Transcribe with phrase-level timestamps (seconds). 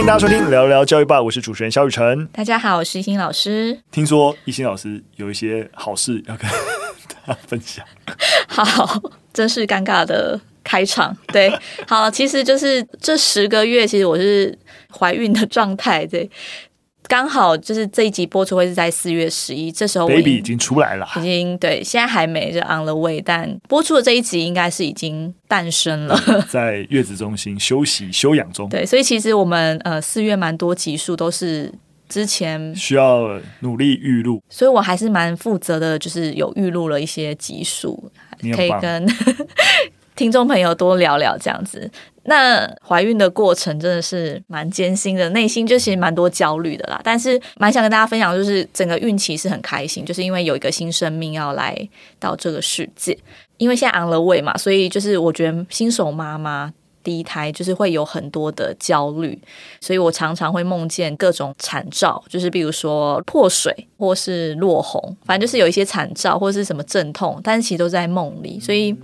[0.00, 2.26] 欢迎大家收听聊聊教育吧，我是主持人肖雨辰。
[2.28, 3.78] 大家好，我是一心老师。
[3.90, 6.50] 听说一心老师有一些好事要跟
[7.26, 7.84] 大家分享。
[8.48, 8.98] 好，
[9.34, 11.14] 真是尴尬的开场。
[11.26, 11.52] 对，
[11.86, 14.58] 好，其实就是这十个月，其实我是
[14.90, 16.06] 怀孕的状态。
[16.06, 16.30] 对。
[17.10, 26.16] 刚好就是这一集播出会是在四月十一，这时候 baby 已经出来了，已经对，现在还没就 on the way，但播出的这一集应该是已经诞生了，
[26.48, 28.68] 在月子中心休息休养中。
[28.70, 31.74] 对，所以其实我们呃四月蛮多集数都是
[32.08, 38.08] 之前需要努力预录，所以我还是蛮负责的，就是有预录了一些集数，
[38.54, 39.04] 可以跟
[40.20, 41.90] 听众朋友多聊聊这样子。
[42.24, 47.00] 那怀孕的过程真的是蛮艰辛的，内心就其实蛮多焦虑的啦。
[47.02, 51.74] 但是蛮想跟大家分享，就是整个孕期是很开心，就是因为有一个新生命要来
[52.18, 53.16] 到这个世界。
[53.56, 56.70] 因为现在昂了位嘛，所以就是我觉得新手妈妈
[57.02, 59.40] 第一胎就是会有很多的焦虑，
[59.80, 68.94] 所以我常常会梦见各种惨兆，就是比如说破水或是落红，反正就是有一些惨兆或是什么阵痛，但是其实都在梦里，所以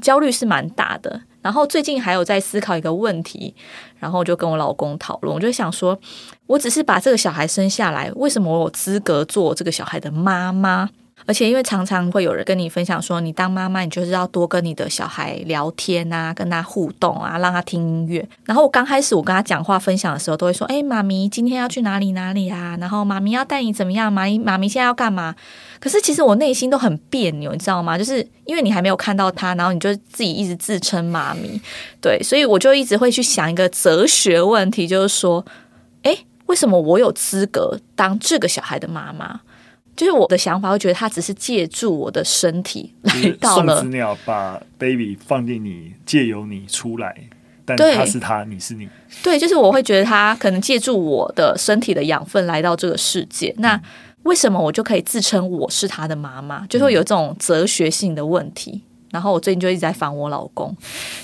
[0.00, 1.20] 焦虑是蛮大的。
[1.42, 3.54] 然后最近还有在思考一个问题，
[3.98, 5.98] 然后就跟我老公讨论，我就想说，
[6.46, 10.90] 我只是把这个小孩生下来，为什么我有资格做这个小孩的妈妈？
[11.26, 18.26] 而且因为常常会有人跟你分享说，你当妈妈，你就是要多跟你的小孩聊天啊，跟他互动啊，让他听音乐。
[18.44, 22.76] 然后我刚开始我跟他讲话分享的时候，都会说，哎，妈咪今天要去哪里哪里啊？
[22.80, 24.12] 然后妈咪要带你怎么样？
[24.12, 25.34] 妈咪妈咪现在要干嘛？
[25.78, 27.96] 可是其实我内心都很别扭，你知道吗？
[27.96, 31.60] 就是因为你还没有看到他，然后你就自己一直自称妈咪，
[32.00, 35.44] 对，所以我就一直会去想一个哲学问题，就是说，
[36.02, 39.40] 诶，为什么我有资格当这个小孩的妈妈？
[40.00, 47.14] 就是我的想法会觉得他只是借助我的身体来到了，送子鸟把 baby 放进你，借由你出来，
[47.66, 48.88] 但他是他，你是你，
[49.22, 53.78] 对，就是我会觉得他可能借助我的身体的养分来到这个世界，那。
[54.24, 56.66] 为什么我就可以自称我是他的妈妈？
[56.66, 58.82] 就会有这种哲学性的问题。
[59.10, 60.76] 然后我最近就一直在烦我老公，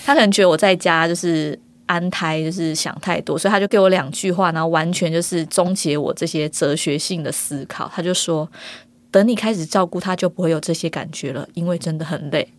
[0.06, 7.90] 他可能觉得我在家就是安胎，就是想太多，所以他就给我两句话，然后完全就是终结我这些哲学性的思考。
[7.94, 8.46] 他就说
[9.10, 12.46] ：“等你开始照顾他，就不会有这些感觉了，因为真的很累。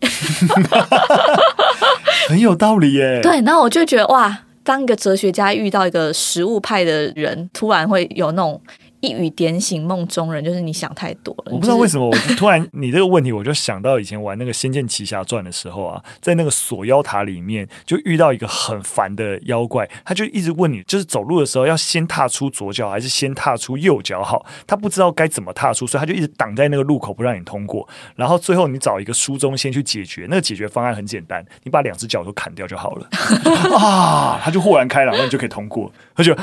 [2.28, 3.20] 很有道理耶。
[3.22, 8.60] 对，然后我就觉得哇，当一个哲学家遇到一个实物派的人，突然会有那种。
[9.00, 11.52] 一语点醒梦中人，就是你想太多了。
[11.52, 24.44] 我不知道为什么，我突然你这个问题，我就想到以前玩那个《仙剑奇侠传》的时候啊，在那个锁妖塔里面，就遇到一个很烦的妖怪，他就一直问你，就是走路的时候要先踏出左脚还是先踏出右脚好？
[24.66, 27.88] 他不知道该怎么踏出，所以他就一直挡在那个路口不让你通过。
[28.16, 33.08] 然后最后你找一个书中先去解决，那个解决方案很简单，你把两只脚都砍掉就好了
[33.78, 35.90] 啊，他就豁然开朗，那你就可以通过。
[36.16, 36.34] 他就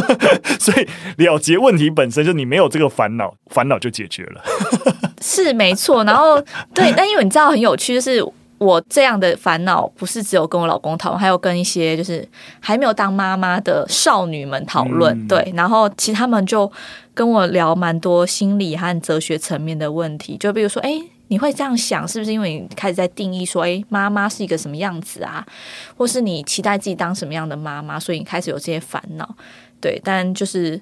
[0.60, 0.86] 所以
[1.16, 1.88] 了结问题。
[1.90, 4.42] 本身就你没有这个烦恼，烦恼就解决了，
[5.20, 6.04] 是没错。
[6.04, 6.40] 然后
[6.74, 8.22] 对，但因为你知道很有趣，就是
[8.58, 12.26] 我这样的烦恼不是只有跟我老公讨论，还有跟一些就是
[12.60, 15.16] 还没有当妈妈的少女们讨论。
[15.16, 16.70] 嗯、对，然后其实他们就
[17.14, 25.46] 跟我聊蛮多心理和哲学层面的问题，就比如说，哎，你会这样想，是不是因为你开始在定义说，哎，妈妈是一个什么样子啊？
[25.96, 29.36] 或是你期待自己当什么样的妈妈，所以你开始有这些烦恼？
[29.80, 30.80] 对，但就是。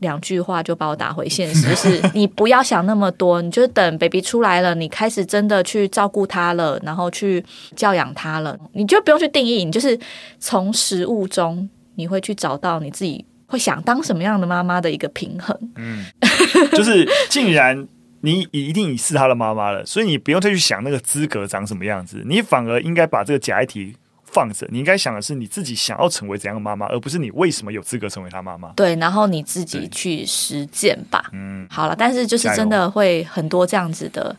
[0.00, 7.42] 两句话就把我打回现实，就是你不要想那么多，你就等 baby 出来了，你开始真的去照顾他了，然后去
[7.74, 9.98] 教养他了，你就不用去定义，你就是
[10.38, 15.58] 从食物中你会去找到你自己会想当什么样的妈妈的一个平衡。
[15.76, 16.04] 嗯，
[16.76, 17.88] 就是竟然
[18.26, 23.94] 你一定是他的妈妈了，所以你不用再去想那个资格长什么样子，你反而应该把这个假议题。
[24.28, 28.70] 放着，你应该想的是你自己想要成为怎样的妈妈，而不是你为什么有资格成为他妈妈。
[28.76, 31.30] 对，然后你自己去实践吧。
[31.32, 34.36] 嗯，好了，但是就是真的会很多这样子的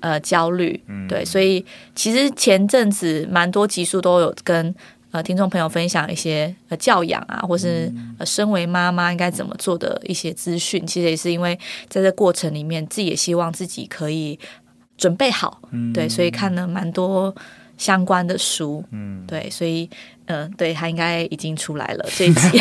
[0.00, 0.82] 呃焦虑。
[0.88, 1.64] 嗯，对，所以
[1.94, 4.74] 其实前阵子蛮多集数都有跟
[5.10, 10.86] 呃听众朋友分享一些呃教养啊，或是呃身为妈妈应该怎么做的一些资讯。
[10.86, 11.58] 其实也是因为
[11.88, 14.38] 在这过程里面，自己也希望自己可以
[14.96, 15.60] 准备好。
[15.70, 17.34] 嗯，对，所以看了蛮多。
[17.78, 19.86] 相关的书，嗯，对，所以，
[20.28, 22.58] 嗯、呃，对他应该已经出来了这一集。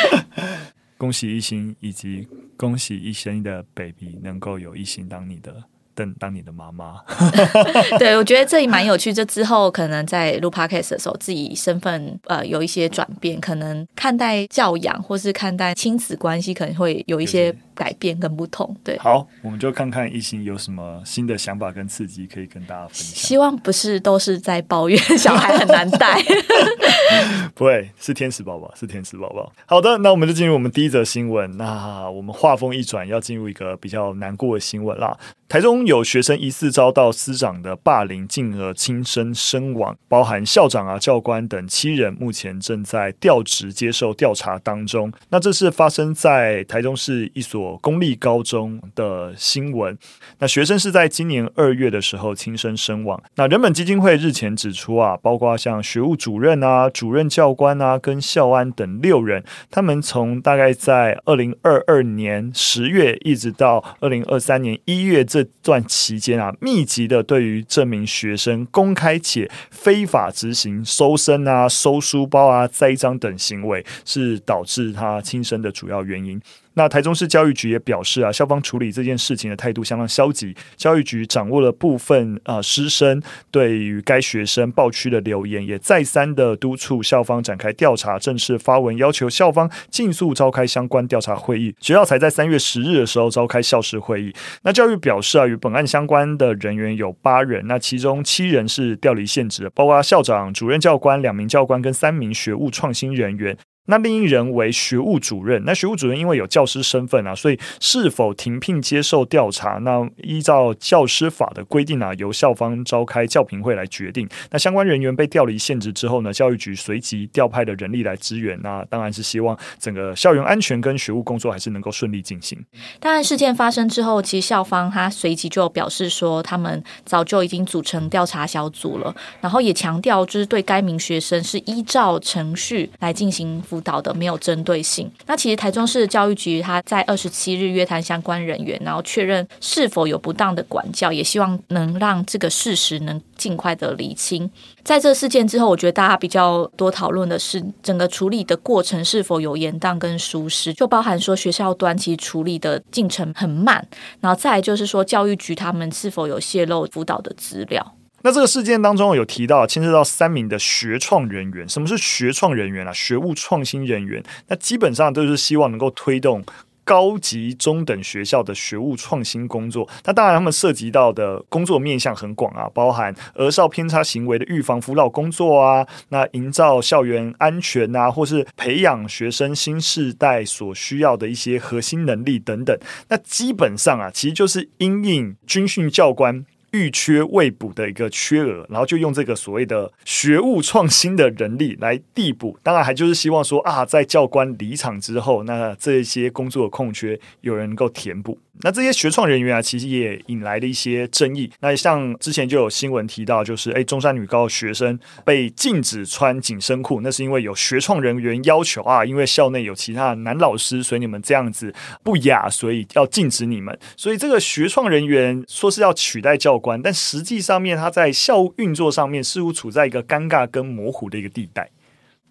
[0.98, 5.64] 恭喜一心，以及恭喜一生的 baby 能够有一心当你的。
[5.96, 7.00] 等当你的妈妈，
[7.98, 9.12] 对，我觉得这也蛮有趣。
[9.12, 18.76] 这之后可能在录 podcast 的时候，自己身份呃有一些转变，可能看待教养或是看待亲子关系，可能会有一些改变跟不同。
[18.84, 23.14] 对，好，我们就看看一心有什么新的想法跟刺激可以跟大家分享。
[23.16, 26.20] 希望不是都是在抱怨 小孩很难带。
[27.54, 29.52] 不会是天使宝宝，是天使宝宝。
[29.66, 31.56] 好的，那我们就进入我们第一则新闻。
[31.56, 35.16] 那我们话锋一转，要进入一个比较难过的新闻啦。
[35.48, 45.12] 台中有学生疑似遭到师长的霸凌，进而轻生身亡，包含校长啊、教官等七人，目前正在调职接受调查当中。
[45.30, 49.96] 那这是发生在台中市一所公立高中的新闻。
[50.40, 53.22] 那学生是在今年二月的时候轻生身亡。
[53.36, 65.24] 那人本基金会日前指出啊，包括像学务主任啊、主主任教官啊、跟校安等六人，他们从大概在二零二二年十月一直到二零二三年一月。
[65.24, 76.40] 这段期间啊，密集的对于这名学生公开且非法执行搜身啊、收书包啊、栽赃等行为，是导致他轻生的主要原因。
[76.76, 80.54] 那台中市教育局也表示啊，校方处理这件事情的态度相当消极。
[80.76, 83.20] 教育局掌握了部分啊师生
[83.50, 91.74] 对于该学生爆区的留言，也再三的督促校方展开调查，正式发文要求校方尽速召开相关调查会议。
[91.80, 94.30] 学校才在三月十日的时候召开校事会议。
[94.62, 103.56] 那教育表示啊，与本案相关的人员有八人，那其中七人是调离现职，包括校长、主任教官、两名教官跟三名学务创新人员。
[103.86, 109.78] 那另一人为学务主任，那学务主任因为有教师身份啊，所以是否停聘接受调查？
[109.82, 114.28] 那依照教师法的规定啊，由校方召开教评会来决定。
[114.50, 118.58] 那相关人员被调离现职之后呢，教育局随即调派的人力来支援。
[118.62, 122.58] 那当然是希望整个校园安全跟学务工作还是能够顺利进行。
[122.98, 133.62] 当然，事件发生之后，其实校方他随即就表示说，他们早就已经组成调查小组了，然后也强调就是对该名学生是依照程序来进行。
[133.76, 135.10] 辅导的没有针对性。
[135.26, 144.50] 那其实台中市教育局他在二十七日约谈相关人员，然后确认是否有不当的管教，也希望能让这个事实能尽快的厘清。
[144.82, 153.86] 在这事件之后，我觉得大家比较多讨论的是整个处理的过程是否有延宕跟疏失，就包含说学校端其实处理的进程很慢，
[154.20, 157.95] 然后再来就是说教育局他们是否有泄露辅导的资料。
[158.26, 162.92] 那这个事件当中有提到牵涉到三名的学创人员，什么是学创人员啊？
[162.92, 166.42] 学务创新人员，那基本上都是希望能够推动
[166.82, 169.88] 高级中等学校的学务创新工作。
[170.04, 182.76] 那当然，他们涉及到的工作面向很广啊，包含儿少偏差行为的预防辅导工作啊，那营造校园安全啊，或是培养学生新世代所需要的一些核心能力等等。
[183.08, 186.44] 那基本上啊，其实就是因应军训教官。
[186.72, 192.58] 预缺未补的一个缺额，然后就用这个所谓的学务创新的人力来递补。
[192.62, 198.38] 当然，还就是希望说啊，在教官离场之后，那这些工作的空缺有人能够填补。
[198.62, 201.50] 那这些学创人员啊，其实也引来了一些争议。
[201.60, 211.72] 那像之前就有新闻提到，就是诶，中山女高学生被禁止穿紧身裤，那是因为有学创人员要求啊，因为校内有其他男老师，所以你们这样子
[212.02, 213.78] 不雅，所以要禁止你们。
[213.94, 221.70] 所以这个学创人员说是要取代教，但实际上面他在校运作上面似乎处在一个尴尬跟模糊的一个地带。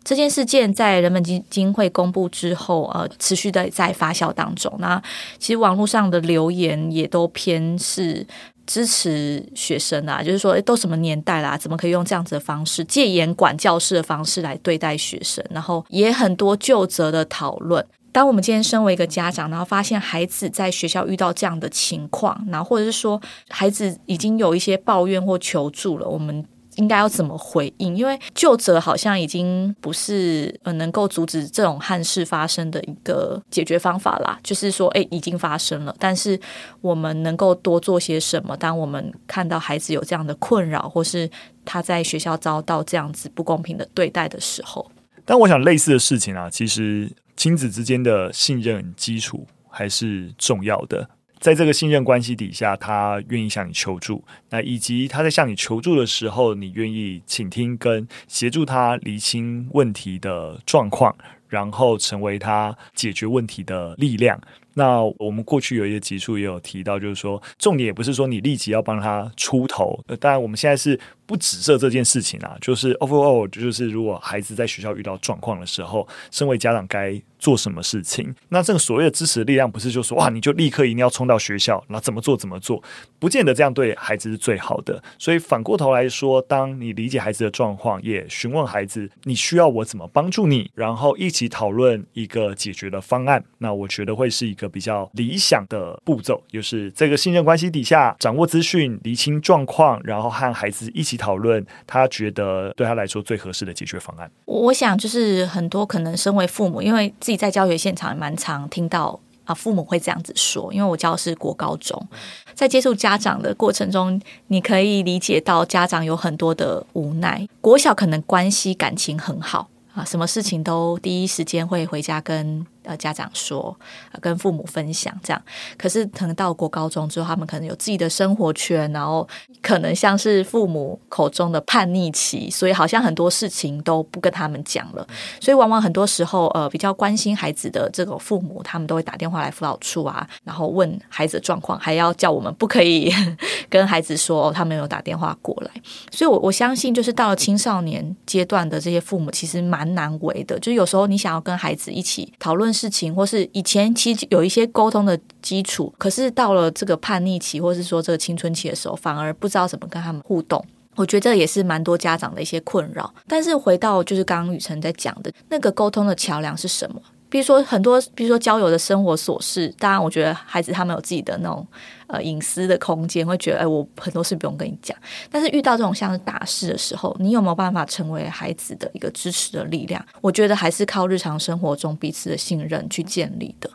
[0.04, 4.72] 这件事件在人本基金会公布之后，呃，持续的在发酵当中。
[4.80, 5.02] 那
[5.40, 8.24] 其实网络上的留言也都偏是
[8.68, 15.44] 支持学生啊，就是说，诶，都什么年代啦，怎么可以用这样子的方式戒严管教室的方式来对待学生？
[15.50, 17.84] 然后也很多就责的讨论。
[18.16, 26.46] 当我们今天身为一个家长，然后发现孩子在学校遇到这样的情况，然后或者是说孩子已经有一些抱怨或求助了，我们。
[26.78, 27.96] 应该要怎么回应？
[27.96, 34.38] 因为究责好像已经不是呃能够阻止这种憾事发生的一个解决方法啦。
[34.44, 36.38] 就是说，诶，已经发生了，但是
[36.82, 38.58] 我们能够多做些什么？
[38.58, 41.30] 当我们看到孩子有这样的困扰，或是
[41.64, 44.86] 他在学校遭到这样子不公平的对待的时候，
[45.26, 51.10] 但我想类似的事情啊，其实亲子之间的信任基础还是重要的。
[51.40, 61.16] 在这个信任关系底下，他愿意向你求助，那以及他在向你求助的时候，你愿意倾听跟协助他厘清问题的状况，
[61.48, 64.40] 然后成为他解决问题的力量。
[64.76, 71.00] 那我们过去有一些集数也有提到，就是说重点也不是说你立即要帮他出头，当然我们现在是。
[71.28, 78.32] 不指涉这件事情啊，就是 overall，就是如果孩子在学校遇到状况的时候，身为家长该做什么事情？
[78.50, 82.80] 那这个所谓的支持力量，不是就说哇，你就立刻一定要冲到学校，那怎么做怎么做？
[83.18, 85.02] 不见得这样对孩子是最好的。
[85.18, 101.16] 所以反过头来说，当你理解孩子的状况，也询问孩子你需要我怎么帮助你，然后一起讨论一个解决的方案，那我觉得会是一个比较理想的步骤，就是这个信任关系底下掌握资讯、厘清状况，然后和孩子一起。
[101.16, 104.30] 讨论他觉得对他来说最合适的解决方案。
[104.44, 110.72] 我想就是很多可能身为父母，因为自己在教学现场也蛮常听到啊，父母会这样子说。
[110.74, 112.06] 因为我教的是国高中，
[112.54, 117.48] 在接触家长的过程中，你可以理解到家长有很多的无奈。
[117.62, 122.68] 国小可能关系感情很好啊，什么事情都第一时间会回家跟。
[122.86, 123.76] 呃，家长说，
[124.22, 125.42] 跟父母分享这样，
[125.78, 129.28] 可是可能到国高中之后，他们可能有自己的生活圈，然后
[129.62, 135.08] 可能像是父母口中的叛逆期，所以好像很多事情都不跟他们讲了，
[135.40, 143.12] 所以往往很多时候，呃，比较关心孩子的这个父母，他们都会打电话来辅导处啊，然后问孩子的状况，还要叫我们不可以
[143.68, 145.72] 跟孩子说他们有打电话过来，
[146.12, 152.75] 所以我我相信，就是到了青少年阶段的这些父母，其实蛮难为的，就是有时候你想要跟孩子一起讨论。
[152.76, 160.64] 事情，或是以前其实有一些沟通的基础，可是到了这个叛逆期，或是说这个青春期的时候，反而不知道怎么跟他们互动。
[160.96, 163.14] 我觉得这也是蛮多家长的一些困扰。
[163.28, 167.02] 但是回到就是刚刚雨辰在讲的那个沟通的桥梁是什么？
[167.36, 171.68] 比如说很多，比如说交友的生活琐事，当然我觉得孩子他们有自己的那种
[172.08, 174.98] 呃隐私的空间，会觉得哎，我很多事不用跟你讲。
[175.30, 180.02] 但是遇到这种像是大事的时候，你有没有办法成为孩子的一个支持的力量？
[180.22, 183.70] 我觉得还是靠日常生活中彼此的信任去建立的。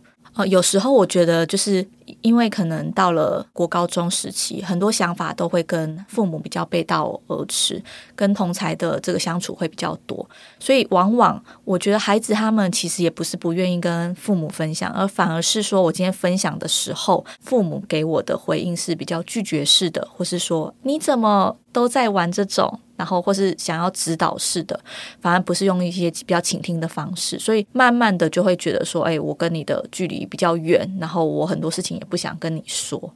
[0.47, 1.87] 有时候我觉得就是。
[2.23, 7.81] 因为可能到了国高中时期，很多想法都会跟父母比较背道而驰，
[8.17, 10.29] 跟同才的这个相处会比较多，
[10.59, 24.79] 所以往往我觉得孩子他们其实也不是不愿意跟父母分享，而反而是说我今天分享的时候，父母给我的回应是比较拒绝式的，或是说你怎么都在玩这种，然后或是想要指导式的，
[25.23, 31.91] 反而不是用一些比较倾听的方式，所以慢慢的就会觉得说，哎，我跟你的距离比较远，然后我很多事情。
[32.01, 33.13] 也不想跟你说，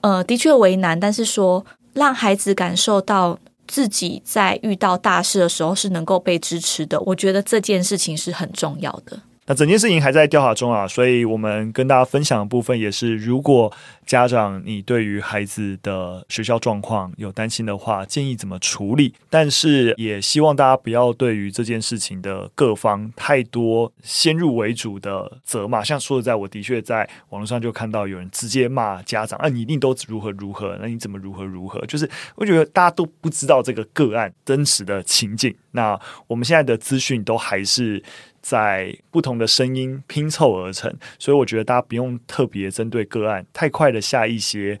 [0.00, 9.20] 呃，的确为难，但是说让孩子感受到自己在遇到大事的时候是能够被支持的，我觉得这件事情是很重要的。
[9.48, 13.72] 那整件事情还在调查中啊，所以我们跟大家分享的部分也是，如果
[14.04, 19.14] 家长你对于孩子的学校状况有担心的话，建议怎么处理。
[19.30, 25.82] 但是也希望大家不要对于这件事情的各方太多先入为主的责骂。
[25.82, 31.80] 像说实在，我的确在网络上就看到有人直接骂家长啊，你一定都如何如何，那你怎么如何如何？
[31.86, 35.54] 就是我觉得大家都不知道这个个案真实的情境。
[35.70, 38.02] 那我们现在的资讯都还是。
[38.48, 44.80] 在不同的声音拼凑而成，所以我觉得大家不用特别针对个案，太快的下一些。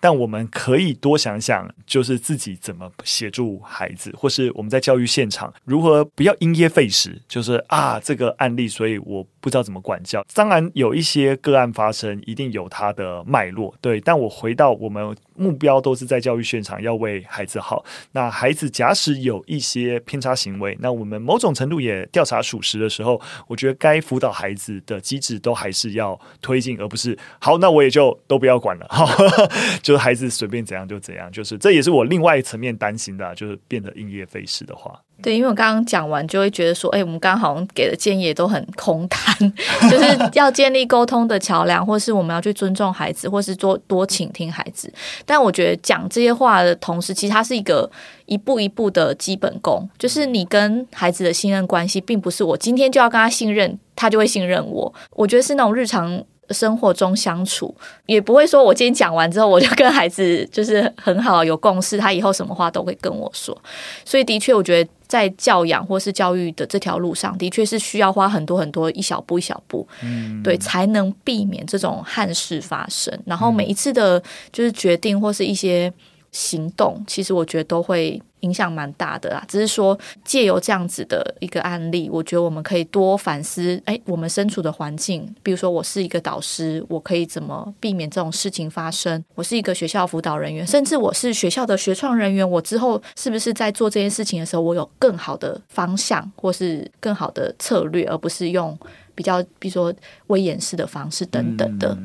[0.00, 7.22] 但我们可以多想想，就是自己怎么协助孩子，或是我们在教育现场如何不要因噎废食。
[7.28, 10.24] 就是啊，这个案例，所以我不知道怎么管教。
[10.32, 13.74] 当然有一些个案发生，一定有它的脉络。
[13.82, 17.84] 对，但我回到我们目标都是在教育现场，要为孩子好。
[18.12, 28.88] 那孩子假使有一些偏差行为，那我们某种程度也调查属实的时候，我觉得该辅导孩子的机制都还是要推进，而不是好，那我也就都不要管了。
[29.82, 30.04] 就是。
[30.04, 35.00] 孩子随便怎样就怎样，就是这也是我另外一层面担心的，就是变得因噎废食的话。
[35.22, 39.52] 对，因为我刚刚讲完，就会觉得说，哎，我们刚刚好像给的建议也都很空谈，
[39.90, 44.92] 就是要建立沟通的桥梁，或是我们要去尊重孩子，或是多多倾听孩子。
[45.24, 47.90] 但我觉得讲这些话的同时，其实它是一个
[48.26, 54.92] 一步一步的基本功，就是你跟孩子的信任关系，并不是我今天就要跟他信任，他就会信任我。
[55.12, 56.22] 我觉得是那种日常。
[56.50, 57.74] 生活中相处
[58.06, 63.56] 也不会说，我今天讲完之后，我就跟孩子就是很好有共识，他以后什么话都会跟我说。
[64.04, 73.16] 所以的确，我觉得在教养或是教育的这条路上，的确是需要花很多很多一小步一小步，嗯，对，才能避免这种憾事发生。
[73.24, 74.22] 然后每一次的，
[74.52, 75.92] 就是决定或是一些
[76.32, 78.20] 行动，其实我觉得都会。
[78.44, 83.80] 影响蛮大的啊，只是说借由这样子的一个案例，我觉得我们可以多反思。
[83.86, 89.24] 哎，我们身处的环境，比如说我是一个导师，我可以怎么避免这种事情发生？
[89.34, 98.78] 我是一个学校辅导人员，甚至我是学校的学创人员，我之后是不是在做这件事情的时候，我有更好的方向，或是更好的策略，而不是用
[99.14, 99.92] 比较，比如说
[100.26, 101.96] 威严式的方式等等的。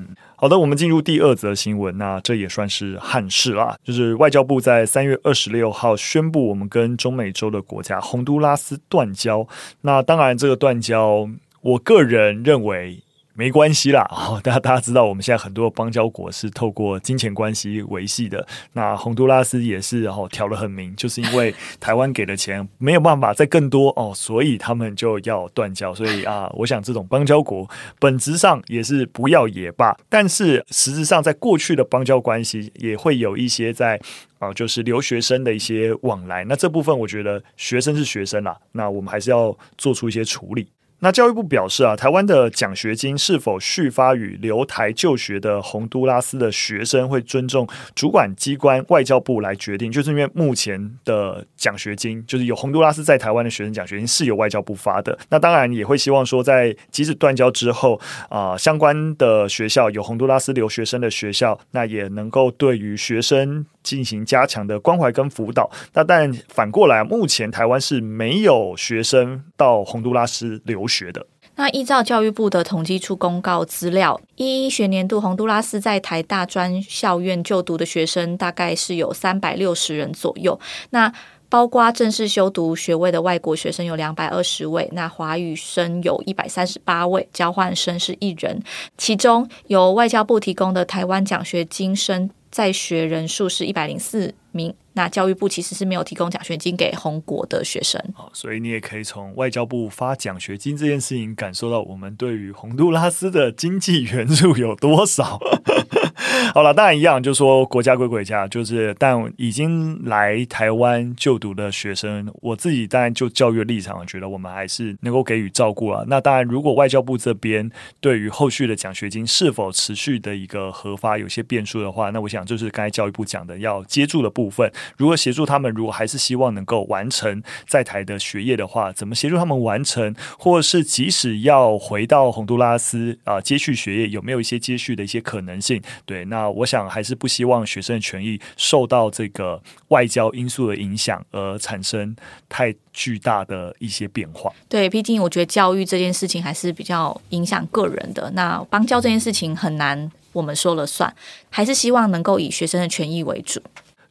[0.42, 1.98] 好的，我们进入第二则新闻。
[1.98, 9.46] 那这也算是憾事啦，就是外交部在三月二十六号宣布，我们跟中美洲的国家洪都拉斯断交。
[9.82, 11.28] 那当然，这个断交，
[11.60, 13.04] 我个人认为
[13.40, 14.06] 没关系啦。
[14.12, 18.46] 哦，大家大家知道，我们现在很多邦交国是透过金钱关系维系的。
[18.74, 25.96] 那洪都拉斯也是哦，挑得很明，就是因为台湾给的钱没有办法再更多哦，所以他们就要断交。
[25.96, 27.66] 所以啊，我想这种邦交国
[27.98, 33.98] 本质上也是不要也罢，但是实质上在过去的邦交关系也会有一些在。
[34.40, 40.66] 啊，就是留学生的一些往来，那这部分我觉得学生是学生啦，那我们还是要做出一些处理。
[41.00, 49.92] 那教育部表示啊，台湾的奖学金是否续发与留台就学的洪都拉斯的学生，会尊重主管机关外交部来决定。
[49.92, 55.18] 就是因为目前的奖学金，就是有洪都拉斯在台湾的学生奖学金是由外交部发的。
[55.30, 65.72] 那当然也会希望说，在即使断交之后啊，相关的学校有洪都拉斯留学生的学校，那也能够对于学生进行加强的关怀跟辅导。
[65.94, 71.26] 那但反过来，目前台湾是没有学生到洪都拉斯留学的。
[71.56, 80.60] 那依照教育部的统计处公告资料，一一学年度洪都拉斯在台大专校院就读的学生大概是有三百六十人左右。
[80.92, 81.14] 那
[81.50, 88.62] 包括正式修读学位的外国学生有两百二十位，那华语生有一百三十八位，交换生是一人。
[88.98, 94.74] 其中由外交部提供的台湾奖学金生在学人数是一百零四名。
[95.00, 98.04] 那教育部其实是没有提供奖学金给红国的学生，
[98.34, 105.40] 所以你也可以从外交部发奖学金这件事情感受到我们对于洪都拉斯的经济援助有多少。
[106.54, 116.04] 好了，当然一样，就是说国家归国家，就是但已经来台湾就读的学生，我自己当然就教育立场，觉得我们还是能够给予照顾啊。
[116.08, 117.70] 那当然，如果外交部这边
[118.02, 135.82] 对于后续的奖学金是否持续的一个核发有些变数的话，那我想就是刚才教育部讲的要接住的部分，如何协助他们，如果还是希望能够完成在台的学业的话，怎么协助他们完成，或者是即使要回到洪都拉斯啊、接续学业，有没有一些接续的一些可能性？
[136.06, 142.16] 对，那我想还是不希望学生的权益受到这个外交因素的影响，而产生
[142.48, 144.52] 太巨大的一些变化。
[144.68, 148.30] 对，毕竟我觉得教育这件事情还是比较影响个人的。
[148.32, 151.14] 那邦交这件事情很难我们说了算，
[151.50, 153.62] 还是希望能够以学生的权益为主。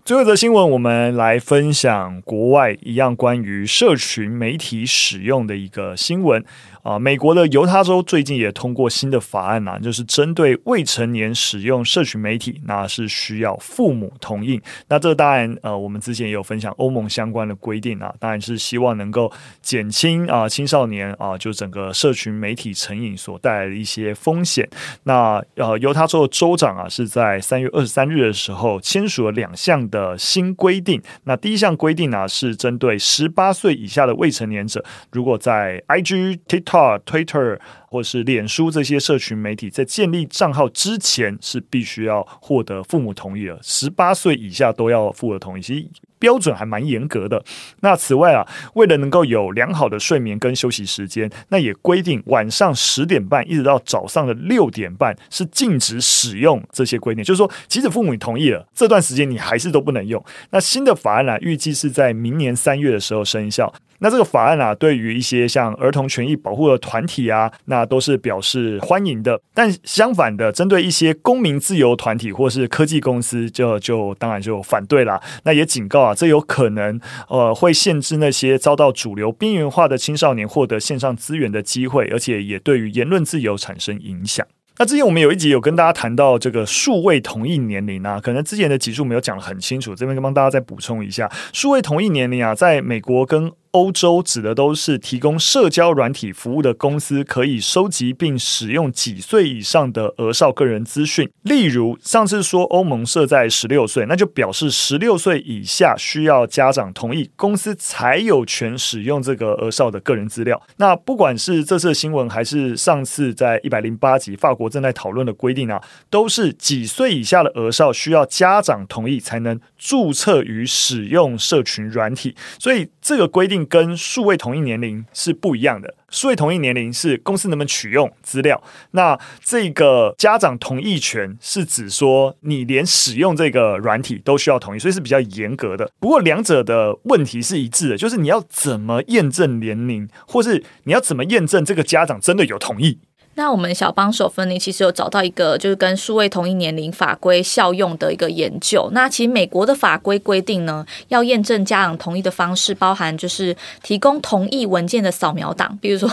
[0.09, 6.43] 最后一则新闻，我们来分享国外一样关于社群媒体使用的一个新闻。
[6.89, 14.59] 啊，美国的犹他州最近也通过新的法案呐、啊，就是针对未成年使用社群媒体，那是需要父母同意。
[14.89, 24.67] 那这当然，呃，我们之前也有分享欧盟相关的规定啊，当然是希望能够减轻啊青少年啊就整个社群媒体成瘾所带来的一些风险。
[25.03, 31.03] 那呃，犹他州的州长啊是在三月二十三日的时候签署了两项的新规定。
[31.25, 37.59] 那第一项规定呢、是针对十八岁以下的未成年者，如果在 IG、TikTok Twitter.
[37.91, 47.43] 或是脸书这些社群媒体在建立账号之前是必须要获得父母同意的，十八岁以下都要获得同意，其实标准还蛮严格的。
[47.81, 60.23] 那此外啊，为了能够有良好的睡眠跟休息时间，那也规定晚上十点半一直到早上的六点半是禁止使用这些规定，就是说，即使父母同意了，这段时间你还是都不能用。
[60.51, 63.73] 那新的法案呢、啊，预计是在明年三月的时候生效。
[64.01, 69.41] 那这个法案啊，对于一些像儿童权益保护的团体啊，那都是表示欢迎的。
[69.55, 75.21] 但相反的，针对一些公民自由团体或是科技公司就，就当然就反对啦。
[75.45, 84.47] 那也警告啊，这有可能呃会限制那些遭到主流边缘化的青少年获得线上资源的机会，而且也对于言论自由产生影响。
[84.81, 101.31] 那之前我们有一集有跟大家谈到这个数位同意年龄啊，可能之前的集数没有讲得很清楚，这边帮大家再补充一下，数位同意年龄啊，在美国跟欧洲指的都是提供社交软体服务的公司，可以收集并使用几岁以上的儿少个人资讯。
[101.43, 110.61] 例如，上次说欧盟设在十六岁，那就表示十六岁以下需要家长同意，公司才有权使用这个儿少的个人资料。
[110.79, 122.35] 那不管是这次新闻，还是上次在一百零八集法国正在讨论的规定啊，都是几岁以下的儿少需要家长同意才能注册与使用社群软体。
[122.59, 123.58] 所以这个规定。
[123.67, 125.95] 跟数位同一年龄是不一样的。
[126.11, 135.91] 数位同意年龄是公司能不能取用资料，那这个家长同意权是指说你连使用这个软体都需要同意，所以是比较严格的。
[136.01, 142.99] 不过两者的问题是一致的，就是你要怎么验证年龄，或是你要怎么验证这个家长真的有同意。
[143.39, 148.91] 那我们小帮手芬妮其实有找到一个就是跟数位同一年龄法规效用的一个研究。
[148.93, 156.11] 那其实美国的法规规定呢，要验证家长同意的方式包含就是提供同意文件的扫描档，比如说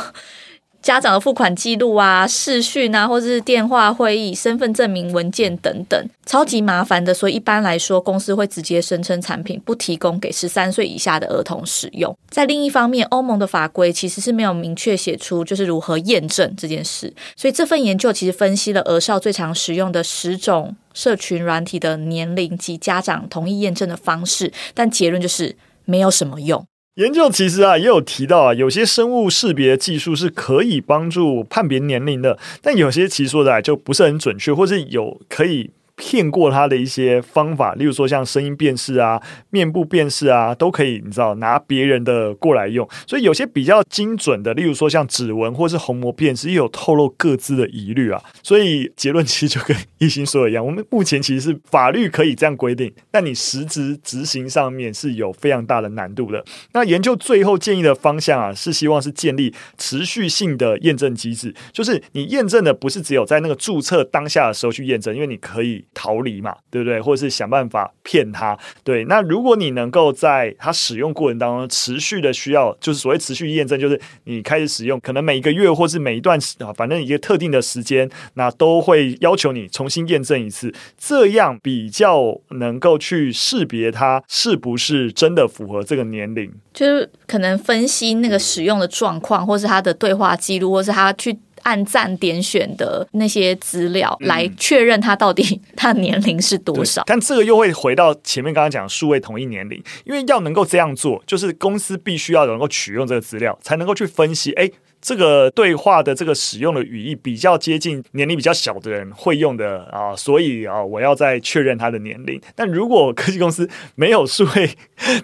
[0.85, 7.11] 家长的付款记录啊、视讯啊，或者是电话会议、身份证明文件等等，超级麻烦的。
[7.11, 12.15] 所以一般来说，公司会直接声称产品不提供给十三岁以下的儿童使用。
[12.29, 17.11] 在另一方面，欧盟的法规其实是没有明确写出就是如何验证这件事。
[17.35, 26.63] 所以这份研究其实分析了儿少最常使用的十种社群软体的年龄及家长同意验证的方式，但结论就是没有什么用。
[26.95, 35.71] 研究其实啊也有提到啊，有些生物识别技术是可以帮助判别年龄的，但有些其实说的啊就不是很准确，或是有可以。
[35.95, 42.87] 骗过他的一些方法，例如说像声音辨识啊、面部辨识啊，都可以，你知道拿别人的过来用。
[43.07, 48.21] 所以有些比较精准的，例如说像指纹或是虹膜辨识，也有透露各自的疑虑啊。
[48.43, 56.43] 所以结论其实就跟一心说的一样，我们目前其实是法律可以这样规定，但你实质执行上面是有非常大的难度的。
[56.73, 65.83] 那研究最后建议的方向啊，是希望是建立持续性的验证机制，就是你验证的不是只有在那个注册当下的时候去验证，因为你可以。
[65.95, 67.01] 逃离嘛，对不对？
[67.01, 69.03] 或者是想办法骗他，对。
[69.05, 91.37] 那如果你能够在他使用过程当中持续的需要，就是所谓持续验证，就是你开始使用，可能每一个月或是每一段啊，反正一个特定的时间，那都会要求你重新验证一次，这样比较能够去识别他是不是真的符合这个年龄，就是可能分析那个使用的状况，或是他的对话记录，或是他去。
[91.65, 97.03] 按赞点选的那些资料来确认他到底 他年龄是多少。
[97.05, 104.71] 但这个又会回到前面刚刚讲数位同一年龄，因为要能够这样做，就是公司必须要能够取用这个资料，才能够去分析，哎。
[105.05, 112.41] 这个对话的这个使用的语义比较接近年龄比较小的人会用的啊，所以啊，我要再确认他的年龄。
[112.55, 114.67] 但如果科技公司没有数位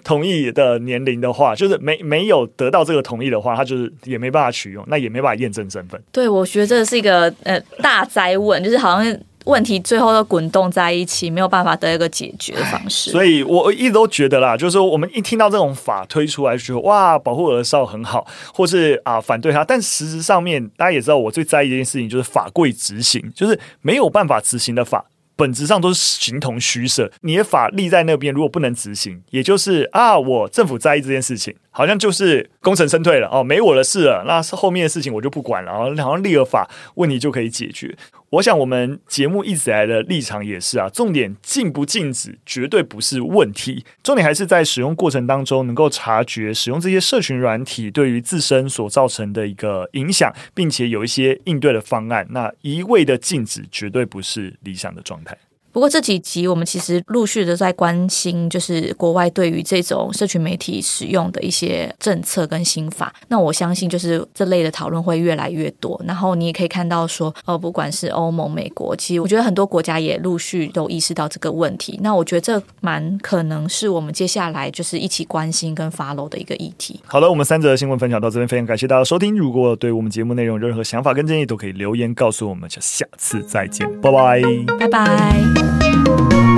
[0.04, 6.00] 同意的年龄的话，就是没没有得到这个同意的话，他就是也没办法取用，那也没办法验证身份。
[6.12, 9.18] 对，我觉得这是一个呃大哉问，就是好像。
[9.44, 13.10] 问题最后都滚动在一起，没有办法得一个解决的方式。
[13.10, 19.64] 所以我一直都觉得啦，就是说我们一听到这种法推出来，就觉得哇，保护儿少很好，或是啊反对他。
[19.64, 25.04] 但实质上面，大家也知道，我最在意的一件事情就是法规执行，就是没有办法执行的法，
[25.36, 27.10] 本质上都是形同虚设。
[27.22, 34.22] 你的法立在那边，如果不能执行，也就是啊，我政府在意这件事情，好像就是功成身退了哦，没我的事了。
[34.26, 37.96] 那是后面的事情我就不管了，然后好像立了法，问题就可以解决。
[38.30, 52.26] 我想，我们节目一直来的立场也是啊，重点禁不禁止绝对不是问题，重点还是在使用过程当中能够察觉使用这些社群软体对于自身所造成的一个影响，并且有一些应对的方案。
[52.30, 55.36] 那一味的禁止绝对不是理想的状态。
[55.72, 63.12] 不过这几集我们其实陆续的在关心，就是国外对于这种社群媒体使用的一些政策跟新法。
[63.28, 66.00] 那我相信就是这类的讨论会越来越多。
[66.06, 71.98] 然后你也可以看到说，呃，不管是欧盟、美国，其实我觉得很多国家也陆续都意识到这个问题。
[72.02, 77.00] 那我觉得这蛮可能是我们接下来就是一起关心跟 follow 的一个议题。
[77.06, 79.36] 好了，我们三则新闻分享到这边，非常感谢大家收听。
[79.36, 82.68] 如果对我们节目内容有任何想法跟建议，都可以留言告诉我们。
[82.68, 84.42] 就下次再见，拜拜，
[84.78, 85.61] 拜拜。
[85.62, 86.51] Thank you.